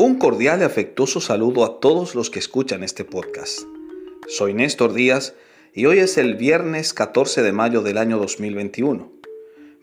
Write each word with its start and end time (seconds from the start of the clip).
Un 0.00 0.16
cordial 0.16 0.60
y 0.60 0.62
afectuoso 0.62 1.20
saludo 1.20 1.64
a 1.64 1.80
todos 1.80 2.14
los 2.14 2.30
que 2.30 2.38
escuchan 2.38 2.84
este 2.84 3.04
podcast. 3.04 3.62
Soy 4.28 4.54
Néstor 4.54 4.92
Díaz 4.92 5.34
y 5.74 5.86
hoy 5.86 5.98
es 5.98 6.18
el 6.18 6.36
viernes 6.36 6.94
14 6.94 7.42
de 7.42 7.50
mayo 7.50 7.82
del 7.82 7.98
año 7.98 8.16
2021. 8.18 9.10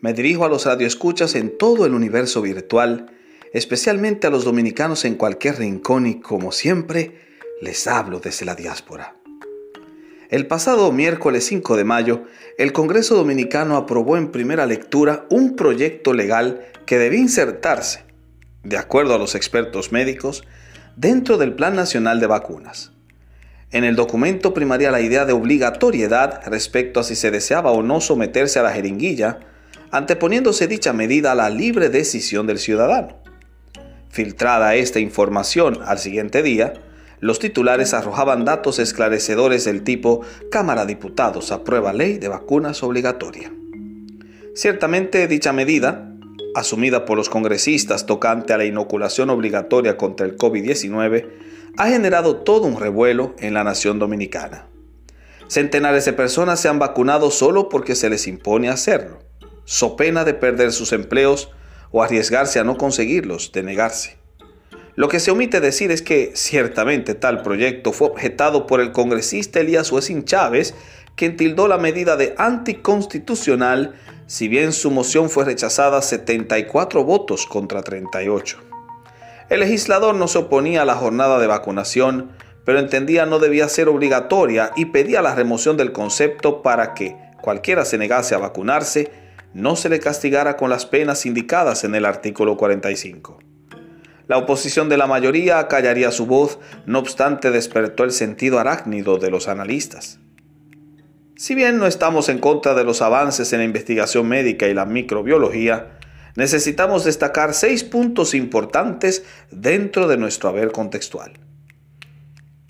Me 0.00 0.14
dirijo 0.14 0.46
a 0.46 0.48
los 0.48 0.64
radioescuchas 0.64 1.34
en 1.34 1.58
todo 1.58 1.84
el 1.84 1.92
universo 1.92 2.40
virtual, 2.40 3.10
especialmente 3.52 4.26
a 4.26 4.30
los 4.30 4.46
dominicanos 4.46 5.04
en 5.04 5.16
cualquier 5.16 5.58
rincón 5.58 6.06
y 6.06 6.18
como 6.18 6.50
siempre, 6.50 7.20
les 7.60 7.86
hablo 7.86 8.18
desde 8.18 8.46
la 8.46 8.54
diáspora. 8.54 9.18
El 10.30 10.46
pasado 10.46 10.90
miércoles 10.92 11.44
5 11.44 11.76
de 11.76 11.84
mayo, 11.84 12.22
el 12.56 12.72
Congreso 12.72 13.16
Dominicano 13.16 13.76
aprobó 13.76 14.16
en 14.16 14.32
primera 14.32 14.64
lectura 14.64 15.26
un 15.28 15.56
proyecto 15.56 16.14
legal 16.14 16.64
que 16.86 16.96
debía 16.96 17.20
insertarse, 17.20 18.06
de 18.66 18.76
acuerdo 18.78 19.14
a 19.14 19.18
los 19.18 19.34
expertos 19.34 19.92
médicos, 19.92 20.42
dentro 20.96 21.38
del 21.38 21.54
Plan 21.54 21.76
Nacional 21.76 22.20
de 22.20 22.26
Vacunas. 22.26 22.92
En 23.70 23.84
el 23.84 23.96
documento 23.96 24.54
primaria 24.54 24.90
la 24.90 25.00
idea 25.00 25.24
de 25.24 25.32
obligatoriedad 25.32 26.40
respecto 26.46 27.00
a 27.00 27.04
si 27.04 27.14
se 27.16 27.30
deseaba 27.30 27.70
o 27.70 27.82
no 27.82 28.00
someterse 28.00 28.58
a 28.58 28.62
la 28.62 28.72
jeringuilla, 28.72 29.40
anteponiéndose 29.90 30.66
dicha 30.66 30.92
medida 30.92 31.32
a 31.32 31.36
la 31.36 31.50
libre 31.50 31.88
decisión 31.90 32.46
del 32.46 32.58
ciudadano. 32.58 33.18
Filtrada 34.08 34.74
esta 34.74 34.98
información 34.98 35.80
al 35.84 35.98
siguiente 35.98 36.42
día, 36.42 36.74
los 37.20 37.38
titulares 37.38 37.94
arrojaban 37.94 38.44
datos 38.44 38.78
esclarecedores 38.78 39.64
del 39.64 39.84
tipo 39.84 40.22
Cámara 40.50 40.86
Diputados 40.86 41.52
aprueba 41.52 41.92
ley 41.92 42.18
de 42.18 42.28
vacunas 42.28 42.82
obligatoria. 42.82 43.52
Ciertamente 44.54 45.26
dicha 45.28 45.52
medida, 45.52 46.15
asumida 46.56 47.04
por 47.04 47.18
los 47.18 47.28
congresistas 47.28 48.06
tocante 48.06 48.52
a 48.52 48.58
la 48.58 48.64
inoculación 48.64 49.30
obligatoria 49.30 49.96
contra 49.96 50.26
el 50.26 50.38
COVID-19, 50.38 51.28
ha 51.76 51.88
generado 51.88 52.36
todo 52.36 52.66
un 52.66 52.80
revuelo 52.80 53.34
en 53.38 53.52
la 53.54 53.62
nación 53.62 53.98
dominicana. 53.98 54.66
Centenares 55.48 56.06
de 56.06 56.14
personas 56.14 56.58
se 56.58 56.68
han 56.68 56.78
vacunado 56.78 57.30
solo 57.30 57.68
porque 57.68 57.94
se 57.94 58.08
les 58.08 58.26
impone 58.26 58.70
hacerlo, 58.70 59.18
so 59.64 59.96
pena 59.96 60.24
de 60.24 60.32
perder 60.32 60.72
sus 60.72 60.92
empleos 60.92 61.50
o 61.92 62.02
arriesgarse 62.02 62.58
a 62.58 62.64
no 62.64 62.78
conseguirlos, 62.78 63.52
de 63.52 63.62
negarse. 63.62 64.16
Lo 64.96 65.08
que 65.08 65.20
se 65.20 65.30
omite 65.30 65.60
decir 65.60 65.90
es 65.90 66.00
que 66.00 66.32
ciertamente 66.34 67.14
tal 67.14 67.42
proyecto 67.42 67.92
fue 67.92 68.08
objetado 68.08 68.66
por 68.66 68.80
el 68.80 68.92
congresista 68.92 69.60
Elías 69.60 69.92
Huesin 69.92 70.24
Chávez, 70.24 70.74
quien 71.16 71.36
tildó 71.36 71.68
la 71.68 71.76
medida 71.76 72.16
de 72.16 72.34
anticonstitucional, 72.38 73.94
si 74.26 74.48
bien 74.48 74.72
su 74.72 74.90
moción 74.90 75.30
fue 75.30 75.44
rechazada 75.44 76.02
74 76.02 77.04
votos 77.04 77.46
contra 77.46 77.82
38. 77.82 78.58
El 79.48 79.60
legislador 79.60 80.14
no 80.14 80.26
se 80.26 80.38
oponía 80.38 80.82
a 80.82 80.84
la 80.84 80.96
jornada 80.96 81.38
de 81.38 81.46
vacunación, 81.46 82.32
pero 82.64 82.80
entendía 82.80 83.26
no 83.26 83.38
debía 83.38 83.68
ser 83.68 83.88
obligatoria 83.88 84.72
y 84.74 84.86
pedía 84.86 85.22
la 85.22 85.34
remoción 85.34 85.76
del 85.76 85.92
concepto 85.92 86.62
para 86.62 86.94
que 86.94 87.16
cualquiera 87.40 87.84
se 87.84 87.96
negase 87.96 88.34
a 88.34 88.38
vacunarse, 88.38 89.12
no 89.54 89.76
se 89.76 89.88
le 89.88 90.00
castigara 90.00 90.56
con 90.56 90.68
las 90.68 90.84
penas 90.84 91.24
indicadas 91.26 91.84
en 91.84 91.94
el 91.94 92.04
artículo 92.04 92.56
45. 92.56 93.38
La 94.26 94.38
oposición 94.38 94.88
de 94.88 94.96
la 94.96 95.06
mayoría 95.06 95.68
callaría 95.68 96.10
su 96.10 96.26
voz, 96.26 96.58
no 96.84 96.98
obstante 96.98 97.52
despertó 97.52 98.02
el 98.02 98.10
sentido 98.10 98.58
arácnido 98.58 99.18
de 99.18 99.30
los 99.30 99.46
analistas. 99.46 100.18
Si 101.36 101.54
bien 101.54 101.78
no 101.78 101.86
estamos 101.86 102.28
en 102.28 102.38
contra 102.38 102.74
de 102.74 102.84
los 102.84 103.02
avances 103.02 103.52
en 103.52 103.58
la 103.58 103.64
investigación 103.64 104.26
médica 104.26 104.68
y 104.68 104.74
la 104.74 104.86
microbiología, 104.86 105.98
necesitamos 106.34 107.04
destacar 107.04 107.54
seis 107.54 107.84
puntos 107.84 108.34
importantes 108.34 109.24
dentro 109.50 110.08
de 110.08 110.16
nuestro 110.16 110.48
haber 110.48 110.72
contextual. 110.72 111.32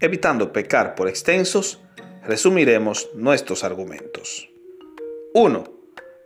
Evitando 0.00 0.52
pecar 0.52 0.94
por 0.94 1.08
extensos, 1.08 1.80
resumiremos 2.24 3.08
nuestros 3.14 3.64
argumentos. 3.64 4.48
1. 5.32 5.64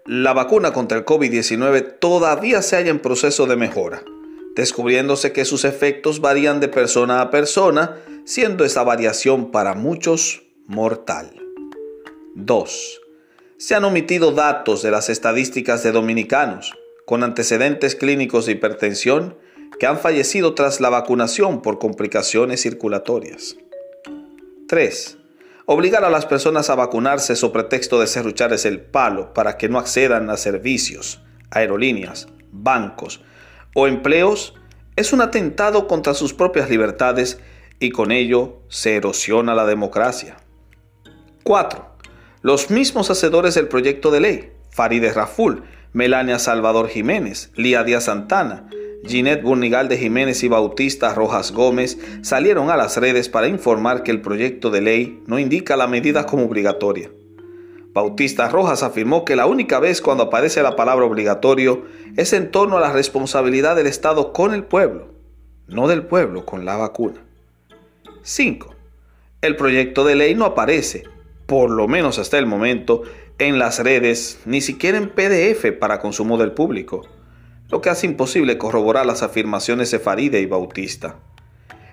La 0.06 0.32
vacuna 0.32 0.72
contra 0.72 0.98
el 0.98 1.04
COVID-19 1.04 1.98
todavía 2.00 2.62
se 2.62 2.76
halla 2.76 2.90
en 2.90 3.00
proceso 3.00 3.46
de 3.46 3.56
mejora 3.56 4.02
descubriéndose 4.54 5.32
que 5.32 5.44
sus 5.44 5.64
efectos 5.64 6.20
varían 6.20 6.60
de 6.60 6.68
persona 6.68 7.20
a 7.20 7.30
persona, 7.30 7.96
siendo 8.24 8.64
esa 8.64 8.82
variación 8.82 9.50
para 9.50 9.74
muchos 9.74 10.42
mortal. 10.66 11.39
2. 12.36 13.00
Se 13.58 13.74
han 13.74 13.84
omitido 13.84 14.32
datos 14.32 14.82
de 14.82 14.90
las 14.90 15.08
estadísticas 15.08 15.82
de 15.82 15.92
dominicanos 15.92 16.74
con 17.04 17.24
antecedentes 17.24 17.96
clínicos 17.96 18.46
de 18.46 18.52
hipertensión 18.52 19.36
que 19.78 19.86
han 19.86 19.98
fallecido 19.98 20.54
tras 20.54 20.80
la 20.80 20.90
vacunación 20.90 21.60
por 21.60 21.78
complicaciones 21.78 22.62
circulatorias. 22.62 23.56
3. 24.68 25.18
Obligar 25.66 26.04
a 26.04 26.10
las 26.10 26.26
personas 26.26 26.70
a 26.70 26.76
vacunarse 26.76 27.34
sobre 27.34 27.64
pretexto 27.64 28.00
de 28.00 28.06
serrucharles 28.06 28.64
el 28.64 28.80
palo 28.80 29.34
para 29.34 29.56
que 29.56 29.68
no 29.68 29.78
accedan 29.78 30.30
a 30.30 30.36
servicios, 30.36 31.20
aerolíneas, 31.50 32.28
bancos, 32.52 33.22
o 33.74 33.86
empleos 33.86 34.54
es 34.96 35.12
un 35.12 35.20
atentado 35.20 35.86
contra 35.86 36.14
sus 36.14 36.34
propias 36.34 36.70
libertades 36.70 37.40
y 37.78 37.90
con 37.90 38.12
ello 38.12 38.62
se 38.68 38.96
erosiona 38.96 39.54
la 39.54 39.66
democracia. 39.66 40.36
4. 41.44 41.89
Los 42.42 42.70
mismos 42.70 43.10
hacedores 43.10 43.54
del 43.54 43.68
proyecto 43.68 44.10
de 44.10 44.20
ley, 44.20 44.52
Farideh 44.70 45.12
Raful, 45.12 45.62
Melania 45.92 46.38
Salvador 46.38 46.88
Jiménez, 46.88 47.52
Lía 47.54 47.84
Díaz 47.84 48.04
Santana, 48.04 48.66
Ginette 49.04 49.42
Burnigal 49.42 49.88
de 49.88 49.98
Jiménez 49.98 50.42
y 50.42 50.48
Bautista 50.48 51.12
Rojas 51.14 51.52
Gómez 51.52 51.98
salieron 52.22 52.70
a 52.70 52.78
las 52.78 52.96
redes 52.96 53.28
para 53.28 53.48
informar 53.48 54.02
que 54.02 54.10
el 54.10 54.22
proyecto 54.22 54.70
de 54.70 54.80
ley 54.80 55.22
no 55.26 55.38
indica 55.38 55.76
la 55.76 55.86
medida 55.86 56.24
como 56.24 56.44
obligatoria. 56.44 57.10
Bautista 57.92 58.48
Rojas 58.48 58.82
afirmó 58.82 59.26
que 59.26 59.36
la 59.36 59.44
única 59.44 59.78
vez 59.78 60.00
cuando 60.00 60.24
aparece 60.24 60.62
la 60.62 60.76
palabra 60.76 61.04
obligatorio 61.04 61.84
es 62.16 62.32
en 62.32 62.50
torno 62.50 62.78
a 62.78 62.80
la 62.80 62.92
responsabilidad 62.92 63.76
del 63.76 63.86
Estado 63.86 64.32
con 64.32 64.54
el 64.54 64.64
pueblo, 64.64 65.08
no 65.66 65.88
del 65.88 66.06
pueblo 66.06 66.46
con 66.46 66.64
la 66.64 66.78
vacuna. 66.78 67.20
5. 68.22 68.74
El 69.42 69.56
proyecto 69.56 70.04
de 70.04 70.14
ley 70.14 70.34
no 70.34 70.44
aparece, 70.44 71.04
por 71.50 71.68
lo 71.68 71.88
menos 71.88 72.20
hasta 72.20 72.38
el 72.38 72.46
momento, 72.46 73.02
en 73.40 73.58
las 73.58 73.80
redes, 73.80 74.38
ni 74.44 74.60
siquiera 74.60 74.98
en 74.98 75.08
PDF 75.08 75.72
para 75.80 75.98
consumo 75.98 76.38
del 76.38 76.52
público, 76.52 77.08
lo 77.70 77.80
que 77.80 77.90
hace 77.90 78.06
imposible 78.06 78.56
corroborar 78.56 79.04
las 79.04 79.24
afirmaciones 79.24 79.90
de 79.90 79.98
Faride 79.98 80.40
y 80.40 80.46
Bautista. 80.46 81.16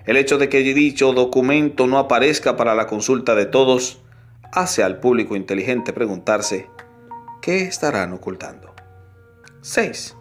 El 0.06 0.16
hecho 0.16 0.38
de 0.38 0.48
que 0.48 0.60
dicho 0.60 1.12
documento 1.12 1.88
no 1.88 1.98
aparezca 1.98 2.56
para 2.56 2.76
la 2.76 2.86
consulta 2.86 3.34
de 3.34 3.46
todos 3.46 4.00
hace 4.52 4.84
al 4.84 5.00
público 5.00 5.34
inteligente 5.34 5.92
preguntarse, 5.92 6.70
¿qué 7.42 7.62
estarán 7.62 8.12
ocultando? 8.12 8.76
6. 9.62 10.16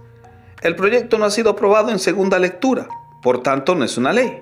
El 0.63 0.75
proyecto 0.75 1.19
no 1.19 1.25
ha 1.25 1.29
sido 1.29 1.51
aprobado 1.51 1.91
en 1.91 1.99
segunda 1.99 2.39
lectura, 2.39 2.87
por 3.21 3.43
tanto 3.43 3.75
no 3.75 3.85
es 3.85 3.99
una 3.99 4.13
ley. 4.13 4.41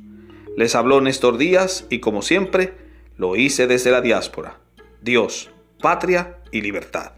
Les 0.56 0.74
habló 0.74 1.00
Néstor 1.00 1.38
Díaz 1.38 1.86
y 1.88 2.00
como 2.00 2.20
siempre, 2.20 2.74
lo 3.16 3.36
hice 3.36 3.66
desde 3.66 3.90
la 3.90 4.00
diáspora. 4.00 4.58
Dios, 5.00 5.50
patria 5.80 6.38
y 6.52 6.60
libertad. 6.60 7.17